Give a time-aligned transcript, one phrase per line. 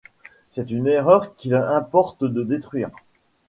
[0.49, 2.89] C’est une erreur qu’il importe de détruire.